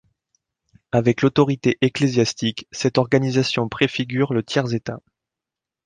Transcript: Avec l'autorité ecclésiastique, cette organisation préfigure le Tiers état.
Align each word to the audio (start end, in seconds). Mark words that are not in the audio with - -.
Avec 0.91 1.21
l'autorité 1.21 1.77
ecclésiastique, 1.81 2.67
cette 2.71 2.97
organisation 2.97 3.69
préfigure 3.69 4.33
le 4.33 4.41
Tiers 4.41 4.73
état. 4.73 4.99